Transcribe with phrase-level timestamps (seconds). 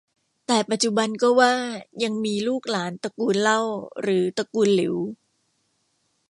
[0.47, 1.53] แต่ปัจจุบันก็ว่า
[2.03, 3.61] ยังมีลูกหลานตระกูลเล่า
[4.01, 4.95] หรือตระกูลหลิว